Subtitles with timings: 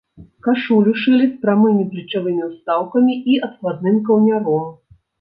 [0.45, 4.63] Кашулю шылі з прамымі плечавымі ўстаўкамі і адкладным каўняром.